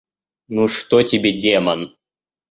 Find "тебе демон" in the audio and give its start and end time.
1.03-1.95